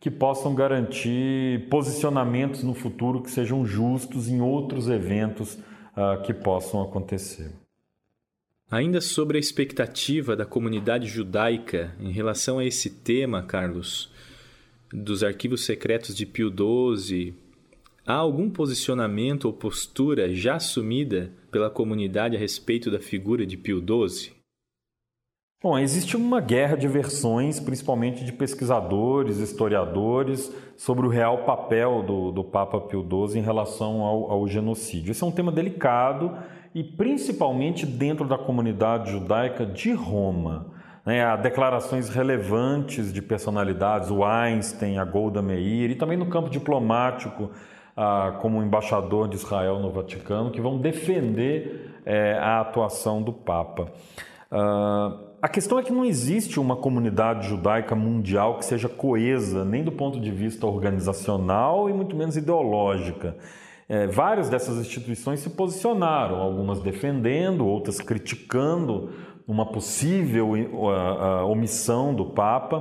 que 0.01 0.11
possam 0.11 0.55
garantir 0.55 1.69
posicionamentos 1.69 2.63
no 2.63 2.73
futuro 2.73 3.23
que 3.23 3.31
sejam 3.31 3.67
justos 3.67 4.31
em 4.31 4.41
outros 4.41 4.89
eventos 4.89 5.59
uh, 5.95 6.23
que 6.23 6.33
possam 6.33 6.81
acontecer. 6.81 7.64
Ainda 8.75 9.01
sobre 9.01 9.37
a 9.37 9.41
expectativa 9.41 10.35
da 10.35 10.45
comunidade 10.45 11.07
judaica 11.07 11.95
em 12.01 12.11
relação 12.11 12.59
a 12.59 12.65
esse 12.65 12.91
tema, 12.91 13.41
Carlos, 13.41 14.11
dos 14.93 15.23
arquivos 15.23 15.65
secretos 15.65 16.13
de 16.13 16.27
Pio 16.27 16.51
XII, 16.51 17.37
há 18.05 18.15
algum 18.15 18.51
posicionamento 18.51 19.45
ou 19.45 19.53
postura 19.53 20.35
já 20.35 20.57
assumida 20.57 21.31
pela 21.53 21.71
comunidade 21.71 22.35
a 22.35 22.39
respeito 22.41 22.91
da 22.91 22.99
figura 22.99 23.47
de 23.47 23.57
Pio 23.57 23.79
XII? 23.79 24.33
Bom, 25.63 25.79
existe 25.79 26.17
uma 26.17 26.41
guerra 26.41 26.77
de 26.77 26.89
versões, 26.89 27.61
principalmente 27.61 28.25
de 28.25 28.33
pesquisadores, 28.33 29.39
historiadores, 29.39 30.53
sobre 30.77 31.07
o 31.07 31.11
real 31.11 31.45
papel 31.45 32.03
do, 32.03 32.33
do 32.33 32.43
Papa 32.43 32.81
Pio 32.81 33.07
XII 33.09 33.39
em 33.39 33.45
relação 33.45 34.03
ao, 34.03 34.33
ao 34.33 34.49
genocídio. 34.49 35.13
Esse 35.13 35.23
é 35.23 35.27
um 35.27 35.31
tema 35.31 35.53
delicado 35.53 36.37
e 36.75 36.83
principalmente 36.83 37.87
dentro 37.87 38.27
da 38.27 38.37
comunidade 38.37 39.13
judaica 39.13 39.65
de 39.65 39.93
Roma. 39.93 40.67
Né? 41.07 41.25
Há 41.25 41.37
declarações 41.37 42.09
relevantes 42.09 43.13
de 43.13 43.23
personalidades, 43.23 44.11
o 44.11 44.25
Einstein, 44.25 44.99
a 44.99 45.05
Golda 45.05 45.41
Meir, 45.41 45.91
e 45.91 45.95
também 45.95 46.17
no 46.17 46.27
campo 46.27 46.51
diplomático, 46.51 47.51
ah, 47.97 48.39
como 48.41 48.63
embaixador 48.63 49.29
de 49.29 49.37
Israel 49.37 49.79
no 49.79 49.91
Vaticano, 49.91 50.51
que 50.51 50.61
vão 50.61 50.79
defender 50.79 52.01
eh, 52.05 52.37
a 52.41 52.61
atuação 52.61 53.23
do 53.23 53.33
Papa. 53.33 53.93
Ah, 54.51 55.17
a 55.41 55.49
questão 55.49 55.79
é 55.79 55.83
que 55.83 55.93
não 55.93 56.05
existe 56.05 56.59
uma 56.59 56.75
comunidade 56.75 57.47
judaica 57.49 57.95
mundial 57.95 58.59
que 58.59 58.65
seja 58.65 58.89
coesa, 58.89 59.65
nem 59.65 59.85
do 59.85 59.93
ponto 59.93 60.19
de 60.19 60.31
vista 60.31 60.67
organizacional 60.67 61.89
e 61.89 61.93
muito 61.93 62.17
menos 62.17 62.37
ideológica. 62.37 63.37
É, 63.89 64.07
várias 64.07 64.49
dessas 64.49 64.79
instituições 64.79 65.41
se 65.41 65.51
posicionaram, 65.51 66.37
algumas 66.37 66.81
defendendo, 66.81 67.67
outras 67.67 68.01
criticando 68.01 69.11
uma 69.47 69.67
possível 69.67 70.53
uh, 70.53 71.45
uh, 71.45 71.51
omissão 71.51 72.15
do 72.15 72.25
Papa. 72.25 72.79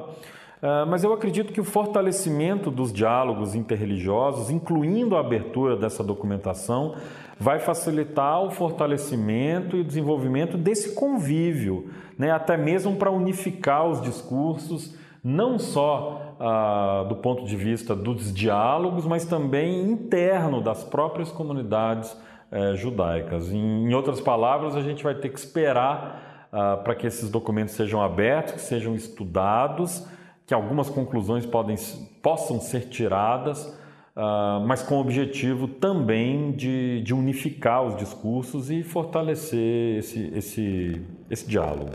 Uh, 0.62 0.88
mas 0.88 1.04
eu 1.04 1.12
acredito 1.12 1.52
que 1.52 1.60
o 1.60 1.64
fortalecimento 1.66 2.72
dos 2.72 2.94
diálogos 2.94 3.54
interreligiosos, 3.54 4.50
incluindo 4.50 5.18
a 5.18 5.20
abertura 5.20 5.76
dessa 5.76 6.02
documentação, 6.02 6.96
vai 7.38 7.60
facilitar 7.60 8.42
o 8.42 8.50
fortalecimento 8.50 9.76
e 9.76 9.82
o 9.82 9.84
desenvolvimento 9.84 10.58
desse 10.58 10.96
convívio, 10.96 11.90
né? 12.18 12.32
até 12.32 12.56
mesmo 12.56 12.96
para 12.96 13.12
unificar 13.12 13.86
os 13.90 14.02
discursos, 14.02 14.96
não 15.22 15.60
só 15.60 16.23
ah, 16.46 17.06
do 17.08 17.16
ponto 17.16 17.46
de 17.46 17.56
vista 17.56 17.96
dos 17.96 18.34
diálogos, 18.34 19.06
mas 19.06 19.24
também 19.24 19.82
interno 19.82 20.60
das 20.60 20.84
próprias 20.84 21.32
comunidades 21.32 22.18
eh, 22.52 22.76
judaicas. 22.76 23.50
Em, 23.50 23.88
em, 23.88 23.94
outras 23.94 24.20
palavras, 24.20 24.76
a 24.76 24.82
gente 24.82 25.02
vai 25.02 25.16
ter 25.16 25.30
que 25.30 25.40
esperar 25.40 26.50
ah, 26.52 26.76
para 26.84 26.96
que 26.96 27.08
esses 27.08 27.30
documentos 27.30 27.76
sejam 27.76 28.02
abertos, 28.02 28.56
que 28.56 28.62
sejam 28.62 28.94
estudados, 28.94 30.06
que 30.46 30.54
algumas 30.54 30.90
conclusões 30.90 31.46
podem, 31.46 31.78
possam 32.22 32.60
ser 32.60 32.90
tiradas 32.90 33.82
Uh, 34.16 34.62
mas 34.68 34.84
com 34.84 34.98
o 34.98 35.00
objetivo 35.00 35.68
também 35.68 36.52
de, 36.52 37.02
de, 37.02 37.16
unificar 37.16 37.84
os 37.84 37.96
discursos 37.96 38.70
e 38.70 38.84
fortalecer 38.84 39.98
esse, 39.98 40.32
esse, 40.36 41.02
esse 41.32 41.48
diálogo. 41.48 41.90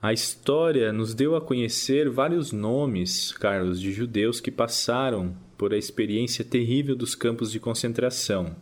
A 0.00 0.12
história 0.12 0.92
nos 0.92 1.12
deu 1.12 1.34
a 1.34 1.40
conhecer 1.40 2.08
vários 2.08 2.52
nomes, 2.52 3.32
Carlos, 3.32 3.80
de 3.80 3.92
judeus 3.92 4.40
que 4.40 4.48
passaram 4.48 5.36
por 5.56 5.74
a 5.74 5.76
experiência 5.76 6.44
terrível 6.44 6.94
dos 6.94 7.16
campos 7.16 7.50
de 7.50 7.58
concentração 7.58 8.54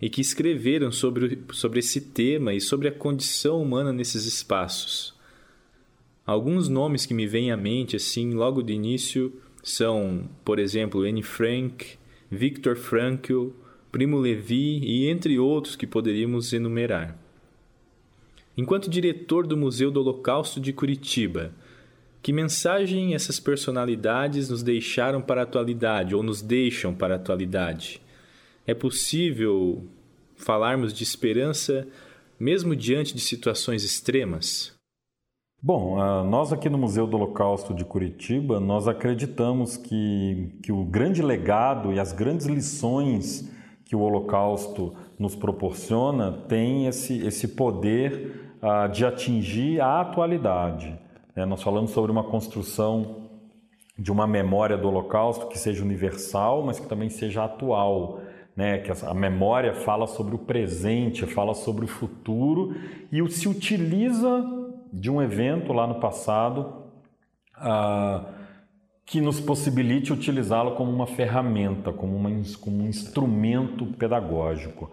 e 0.00 0.08
que 0.08 0.22
escreveram 0.22 0.90
sobre, 0.90 1.38
sobre 1.52 1.80
esse 1.80 2.00
tema 2.00 2.54
e 2.54 2.62
sobre 2.62 2.88
a 2.88 2.92
condição 2.92 3.60
humana 3.60 3.92
nesses 3.92 4.24
espaços. 4.24 5.14
Alguns 6.24 6.66
nomes 6.66 7.04
que 7.04 7.12
me 7.12 7.26
vêm 7.26 7.52
à 7.52 7.56
mente, 7.56 7.94
assim, 7.96 8.32
logo 8.32 8.62
de 8.62 8.72
início, 8.72 9.30
são, 9.62 10.30
por 10.46 10.58
exemplo, 10.58 11.02
Anne 11.02 11.22
Frank, 11.22 11.98
Viktor 12.30 12.74
Frankl, 12.74 13.48
Primo 13.92 14.18
Levi 14.18 14.78
e 14.82 15.08
entre 15.08 15.38
outros 15.38 15.76
que 15.76 15.86
poderíamos 15.86 16.54
enumerar. 16.54 17.27
Enquanto 18.58 18.90
diretor 18.90 19.46
do 19.46 19.56
Museu 19.56 19.88
do 19.88 20.00
Holocausto 20.00 20.58
de 20.58 20.72
Curitiba, 20.72 21.52
que 22.20 22.32
mensagem 22.32 23.14
essas 23.14 23.38
personalidades 23.38 24.48
nos 24.48 24.64
deixaram 24.64 25.22
para 25.22 25.42
a 25.42 25.44
atualidade 25.44 26.12
ou 26.12 26.24
nos 26.24 26.42
deixam 26.42 26.92
para 26.92 27.14
a 27.14 27.16
atualidade? 27.18 28.02
É 28.66 28.74
possível 28.74 29.84
falarmos 30.34 30.92
de 30.92 31.04
esperança 31.04 31.86
mesmo 32.36 32.74
diante 32.74 33.14
de 33.14 33.20
situações 33.20 33.84
extremas? 33.84 34.74
Bom, 35.62 36.00
ah, 36.00 36.24
nós 36.24 36.52
aqui 36.52 36.68
no 36.68 36.78
Museu 36.78 37.06
do 37.06 37.16
Holocausto 37.16 37.72
de 37.72 37.84
Curitiba, 37.84 38.58
nós 38.58 38.88
acreditamos 38.88 39.76
que, 39.76 40.52
que 40.64 40.72
o 40.72 40.84
grande 40.84 41.22
legado 41.22 41.92
e 41.92 42.00
as 42.00 42.12
grandes 42.12 42.46
lições 42.46 43.48
que 43.84 43.94
o 43.94 44.00
Holocausto 44.00 44.96
nos 45.16 45.36
proporciona 45.36 46.32
tem 46.32 46.86
esse, 46.86 47.24
esse 47.24 47.46
poder 47.46 48.47
de 48.92 49.04
atingir 49.04 49.80
a 49.80 50.00
atualidade. 50.00 50.98
É, 51.34 51.44
nós 51.44 51.62
falamos 51.62 51.92
sobre 51.92 52.10
uma 52.10 52.24
construção 52.24 53.28
de 53.96 54.10
uma 54.10 54.26
memória 54.26 54.76
do 54.76 54.88
Holocausto 54.88 55.48
que 55.48 55.58
seja 55.58 55.82
universal, 55.82 56.62
mas 56.64 56.78
que 56.78 56.86
também 56.86 57.08
seja 57.08 57.44
atual. 57.44 58.20
Né, 58.56 58.78
que 58.78 58.90
a 58.90 59.14
memória 59.14 59.72
fala 59.72 60.08
sobre 60.08 60.34
o 60.34 60.38
presente, 60.38 61.24
fala 61.26 61.54
sobre 61.54 61.84
o 61.84 61.88
futuro 61.88 62.74
e 63.12 63.30
se 63.30 63.48
utiliza 63.48 64.44
de 64.92 65.08
um 65.08 65.22
evento 65.22 65.72
lá 65.72 65.86
no 65.86 66.00
passado 66.00 66.82
que 69.06 69.20
nos 69.20 69.40
possibilite 69.40 70.12
utilizá-lo 70.12 70.72
como 70.72 70.90
uma 70.90 71.06
ferramenta, 71.06 71.92
como, 71.92 72.16
uma, 72.16 72.30
como 72.60 72.82
um 72.82 72.88
instrumento 72.88 73.86
pedagógico. 73.86 74.90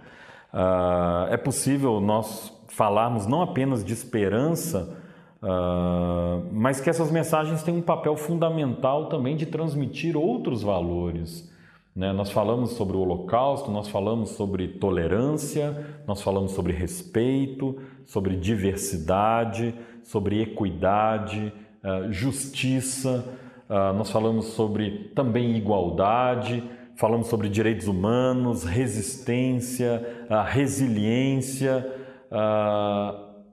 Ah, 0.58 1.28
é 1.30 1.36
possível 1.36 2.00
nós 2.00 2.50
falarmos 2.70 3.28
não 3.28 3.42
apenas 3.42 3.84
de 3.84 3.92
esperança, 3.92 4.98
uh, 5.44 6.48
mas 6.50 6.80
que 6.80 6.90
essas 6.90 7.12
mensagens 7.12 7.62
têm 7.62 7.76
um 7.76 7.82
papel 7.82 8.16
fundamental 8.16 9.10
também 9.10 9.36
de 9.36 9.46
transmitir 9.46 10.16
outros 10.16 10.64
valores. 10.64 11.52
Né? 11.94 12.14
Nós 12.14 12.32
falamos 12.32 12.72
sobre 12.72 12.96
o 12.96 13.02
Holocausto, 13.02 13.70
nós 13.70 13.90
falamos 13.90 14.30
sobre 14.30 14.70
tolerância, 14.70 15.86
nós 16.08 16.22
falamos 16.22 16.54
sobre 16.54 16.72
respeito, 16.72 17.78
sobre 18.06 18.38
diversidade, 18.38 19.76
sobre 20.04 20.42
equidade, 20.42 21.52
uh, 21.84 22.12
justiça, 22.14 23.26
uh, 23.70 23.94
nós 23.94 24.10
falamos 24.10 24.46
sobre 24.48 25.12
também 25.14 25.58
igualdade, 25.58 26.64
falamos 26.96 27.28
sobre 27.28 27.50
direitos 27.50 27.88
humanos, 27.88 28.64
resistência, 28.64 30.02
resiliência, 30.48 31.86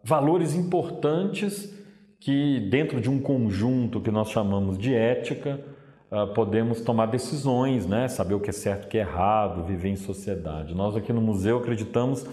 valores 0.04 0.54
importantes 0.54 1.72
que, 2.20 2.60
dentro 2.70 3.00
de 3.00 3.10
um 3.10 3.20
conjunto 3.20 4.00
que 4.00 4.10
nós 4.10 4.30
chamamos 4.30 4.78
de 4.78 4.94
ética, 4.94 5.60
podemos 6.34 6.80
tomar 6.80 7.06
decisões, 7.06 7.86
né? 7.86 8.06
saber 8.06 8.34
o 8.34 8.40
que 8.40 8.50
é 8.50 8.52
certo 8.52 8.84
o 8.84 8.88
que 8.88 8.98
é 8.98 9.00
errado, 9.00 9.64
viver 9.64 9.88
em 9.88 9.96
sociedade. 9.96 10.74
Nós 10.74 10.94
aqui 10.94 11.12
no 11.12 11.20
museu 11.20 11.58
acreditamos 11.58 12.24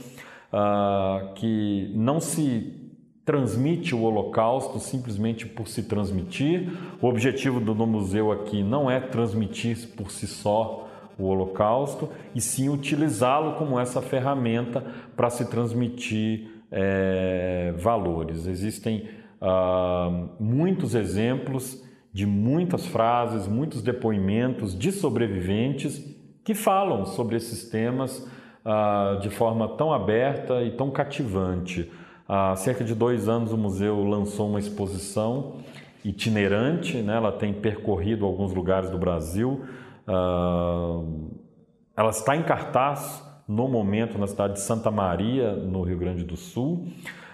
que 1.35 1.91
não 1.95 2.19
se 2.19 2.75
transmite 3.23 3.93
o 3.93 4.01
Holocausto 4.01 4.79
simplesmente 4.79 5.45
por 5.45 5.67
se 5.67 5.83
transmitir. 5.83 6.71
O 7.01 7.07
objetivo 7.07 7.59
do 7.59 7.75
museu 7.85 8.31
aqui 8.31 8.63
não 8.63 8.89
é 8.89 8.99
transmitir 8.99 9.89
por 9.95 10.11
si 10.11 10.27
só 10.27 10.88
o 11.19 11.25
Holocausto, 11.25 12.09
e 12.33 12.41
sim 12.41 12.69
utilizá-lo 12.69 13.53
como 13.53 13.79
essa 13.79 14.01
ferramenta 14.01 14.83
para 15.15 15.29
se 15.29 15.45
transmitir 15.45 16.63
é, 16.71 17.73
valores. 17.77 18.47
Existem 18.47 19.09
uh, 19.41 20.29
muitos 20.39 20.95
exemplos 20.95 21.83
de 22.11 22.25
muitas 22.25 22.85
frases, 22.85 23.47
muitos 23.47 23.81
depoimentos 23.81 24.77
de 24.77 24.91
sobreviventes 24.91 26.03
que 26.43 26.53
falam 26.53 27.05
sobre 27.05 27.35
esses 27.35 27.69
temas 27.69 28.27
uh, 28.65 29.19
de 29.19 29.29
forma 29.29 29.67
tão 29.69 29.93
aberta 29.93 30.63
e 30.63 30.71
tão 30.71 30.89
cativante. 30.89 31.91
Há 32.27 32.55
cerca 32.55 32.83
de 32.83 32.93
dois 32.93 33.27
anos 33.27 33.51
o 33.51 33.57
museu 33.57 34.03
lançou 34.03 34.47
uma 34.47 34.59
exposição 34.59 35.57
itinerante, 36.03 36.97
né? 36.97 37.15
ela 37.15 37.31
tem 37.31 37.53
percorrido 37.53 38.25
alguns 38.25 38.53
lugares 38.53 38.89
do 38.89 38.97
Brasil. 38.97 39.65
Uh, 40.09 41.29
ela 41.95 42.09
está 42.09 42.35
em 42.35 42.43
cartaz 42.43 43.23
no 43.47 43.67
momento 43.67 44.17
na 44.17 44.27
cidade 44.27 44.53
de 44.53 44.61
Santa 44.61 44.91
Maria, 44.91 45.53
no 45.53 45.81
Rio 45.81 45.97
Grande 45.97 46.23
do 46.23 46.37
Sul, 46.37 46.87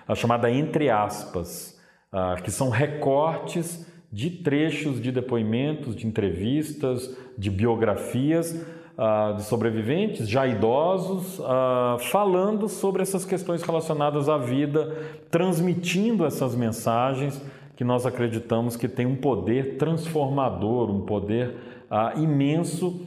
a 0.08 0.16
chamada 0.16 0.50
Entre 0.50 0.90
Aspas, 0.90 1.80
ah, 2.12 2.38
que 2.42 2.50
são 2.50 2.70
recortes 2.70 3.86
de 4.12 4.30
trechos 4.30 5.02
de 5.02 5.12
depoimentos, 5.12 5.96
de 5.96 6.08
entrevistas, 6.08 7.16
de 7.38 7.52
biografias 7.52 8.66
ah, 8.98 9.34
de 9.36 9.44
sobreviventes, 9.44 10.30
já 10.30 10.48
idosos, 10.48 11.42
ah, 11.44 11.98
falando 12.00 12.70
sobre 12.70 13.02
essas 13.02 13.26
questões 13.26 13.62
relacionadas 13.62 14.30
à 14.30 14.38
vida, 14.38 14.96
transmitindo 15.30 16.26
essas 16.26 16.56
mensagens 16.56 17.42
que 17.76 17.84
nós 17.84 18.06
acreditamos 18.06 18.78
que 18.78 18.88
tem 18.88 19.06
um 19.06 19.18
poder 19.18 19.78
transformador, 19.78 20.90
um 20.90 21.02
poder 21.02 21.75
imenso 22.16 23.06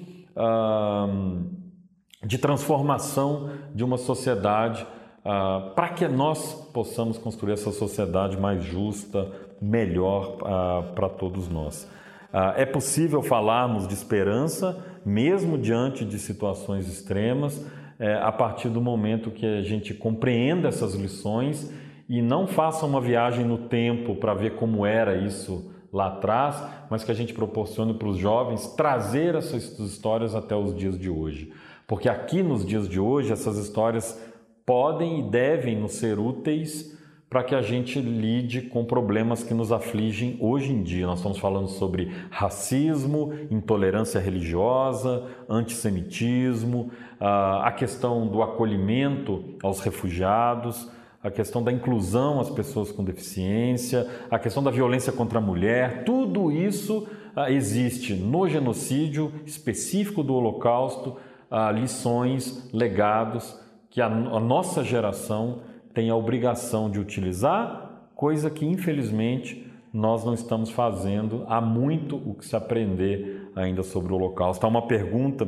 de 2.25 2.39
transformação 2.39 3.51
de 3.75 3.85
uma 3.85 3.97
sociedade 3.97 4.87
ah, 5.25 5.73
para 5.75 5.91
que 5.91 6.09
nós 6.09 6.55
possamos 6.73 7.19
construir 7.19 7.53
essa 7.53 7.71
sociedade 7.71 8.39
mais 8.39 8.65
justa, 8.65 9.31
melhor 9.61 10.39
ah, 10.45 10.93
para 10.95 11.09
todos 11.09 11.49
nós. 11.49 11.91
Ah, 12.33 12.55
é 12.57 12.65
possível 12.65 13.23
falarmos 13.23 13.87
de 13.87 13.95
esperança, 13.95 14.83
mesmo 15.05 15.59
diante 15.59 16.05
de 16.05 16.19
situações 16.19 16.89
extremas, 16.89 17.65
é, 17.99 18.15
a 18.15 18.31
partir 18.31 18.69
do 18.69 18.81
momento 18.81 19.31
que 19.31 19.45
a 19.45 19.63
gente 19.63 19.93
compreenda 19.93 20.69
essas 20.69 20.95
lições 20.95 21.73
e 22.09 22.23
não 22.23 22.47
faça 22.47 22.87
uma 22.87 23.01
viagem 23.01 23.45
no 23.45 23.59
tempo 23.59 24.15
para 24.15 24.35
ver 24.35 24.55
como 24.55 24.87
era 24.87 25.17
isso 25.17 25.73
lá 25.93 26.09
atrás, 26.09 26.63
mas 26.91 27.05
que 27.05 27.11
a 27.11 27.15
gente 27.15 27.33
proporcione 27.33 27.95
para 27.95 28.09
os 28.09 28.19
jovens 28.19 28.67
trazer 28.75 29.35
essas 29.35 29.79
histórias 29.79 30.35
até 30.35 30.55
os 30.55 30.75
dias 30.75 30.99
de 30.99 31.09
hoje. 31.09 31.53
Porque 31.87 32.09
aqui 32.09 32.43
nos 32.43 32.65
dias 32.65 32.89
de 32.89 33.01
hoje 33.01 33.33
essas 33.33 33.57
histórias 33.57 34.21
podem 34.67 35.21
e 35.21 35.23
devem 35.31 35.77
nos 35.77 35.93
ser 35.93 36.19
úteis 36.19 36.97
para 37.31 37.43
que 37.43 37.55
a 37.55 37.61
gente 37.61 38.01
lide 38.01 38.63
com 38.63 38.85
problemas 38.85 39.43
que 39.43 39.53
nos 39.53 39.71
afligem 39.71 40.39
hoje 40.41 40.73
em 40.73 40.83
dia. 40.83 41.07
Nós 41.07 41.19
estamos 41.19 41.39
falando 41.39 41.69
sobre 41.69 42.11
racismo, 42.31 43.35
intolerância 43.51 44.19
religiosa, 44.19 45.27
antissemitismo, 45.49 46.91
a 47.21 47.71
questão 47.73 48.27
do 48.27 48.43
acolhimento 48.43 49.57
aos 49.63 49.81
refugiados, 49.81 50.91
a 51.23 51.31
questão 51.31 51.63
da 51.63 51.73
inclusão 51.73 52.41
às 52.41 52.49
pessoas 52.49 52.93
com 52.93 53.03
deficiência, 53.03 54.09
a 54.31 54.39
questão 54.39 54.63
da 54.63 54.71
violência 54.71 55.13
contra 55.13 55.39
a 55.39 55.43
mulher, 55.43 56.05
tudo 56.05 56.53
isso 56.53 57.09
ah, 57.35 57.51
existe 57.51 58.15
no 58.15 58.49
genocídio 58.49 59.33
específico 59.45 60.23
do 60.23 60.35
Holocausto, 60.35 61.17
ah, 61.51 61.73
lições, 61.73 62.69
legados 62.73 63.59
que 63.91 64.01
a, 64.01 64.07
a 64.07 64.41
nossa 64.41 64.85
geração 64.85 65.61
tem 65.93 66.11
a 66.11 66.15
obrigação 66.15 66.91
de 66.91 67.01
utilizar, 67.01 68.11
coisa 68.15 68.51
que 68.51 68.65
infelizmente 68.65 69.67
nós 69.93 70.25
não 70.25 70.35
estamos 70.35 70.71
fazendo. 70.71 71.45
Há 71.49 71.61
muito 71.61 72.17
o 72.17 72.35
que 72.35 72.45
se 72.45 72.55
aprender 72.55 73.51
ainda 73.57 73.83
sobre 73.83 74.13
o 74.13 74.17
Holocausto. 74.17 74.65
Há 74.65 74.69
uma 74.69 74.87
pergunta 74.87 75.47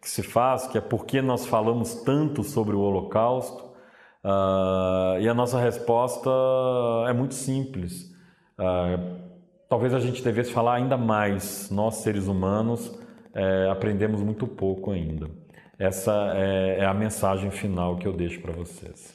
que 0.00 0.08
se 0.08 0.22
faz 0.22 0.66
que 0.66 0.78
é 0.78 0.80
por 0.80 1.04
que 1.04 1.20
nós 1.20 1.46
falamos 1.46 1.94
tanto 2.02 2.44
sobre 2.44 2.76
o 2.76 2.80
Holocausto? 2.80 3.67
Uh, 4.24 5.20
e 5.20 5.28
a 5.28 5.34
nossa 5.34 5.60
resposta 5.60 6.30
é 7.08 7.12
muito 7.12 7.34
simples. 7.34 8.12
Uh, 8.58 9.28
talvez 9.68 9.94
a 9.94 10.00
gente 10.00 10.22
devesse 10.22 10.52
falar 10.52 10.76
ainda 10.76 10.96
mais. 10.96 11.70
Nós, 11.70 11.96
seres 11.96 12.26
humanos, 12.26 12.98
é, 13.34 13.68
aprendemos 13.70 14.20
muito 14.20 14.46
pouco 14.46 14.90
ainda. 14.90 15.30
Essa 15.78 16.32
é, 16.34 16.80
é 16.80 16.84
a 16.84 16.94
mensagem 16.94 17.50
final 17.50 17.96
que 17.96 18.08
eu 18.08 18.12
deixo 18.12 18.40
para 18.40 18.52
vocês. 18.52 19.14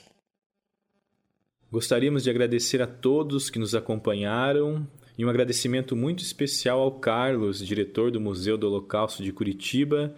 Gostaríamos 1.69 2.23
de 2.23 2.29
agradecer 2.29 2.81
a 2.81 2.87
todos 2.87 3.49
que 3.49 3.59
nos 3.59 3.75
acompanharam 3.75 4.87
e 5.17 5.25
um 5.25 5.29
agradecimento 5.29 5.95
muito 5.95 6.23
especial 6.23 6.79
ao 6.79 6.99
Carlos, 6.99 7.65
diretor 7.65 8.11
do 8.11 8.21
Museu 8.21 8.57
do 8.57 8.67
Holocausto 8.67 9.23
de 9.23 9.33
Curitiba, 9.33 10.15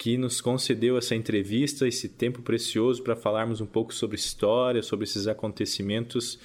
que 0.00 0.16
nos 0.16 0.40
concedeu 0.40 0.96
essa 0.96 1.14
entrevista, 1.14 1.86
esse 1.86 2.08
tempo 2.08 2.40
precioso 2.40 3.02
para 3.02 3.14
falarmos 3.14 3.60
um 3.60 3.66
pouco 3.66 3.92
sobre 3.92 4.16
história, 4.16 4.82
sobre 4.82 5.04
esses 5.04 5.26
acontecimentos 5.26 6.38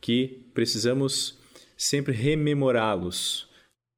que 0.00 0.50
precisamos 0.52 1.38
sempre 1.76 2.12
rememorá-los. 2.12 3.46